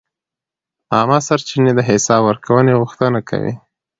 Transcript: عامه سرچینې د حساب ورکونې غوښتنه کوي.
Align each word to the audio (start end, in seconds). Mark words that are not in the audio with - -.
عامه 0.95 1.19
سرچینې 1.27 1.71
د 1.75 1.79
حساب 1.89 2.21
ورکونې 2.25 2.73
غوښتنه 2.81 3.19
کوي. 3.29 3.53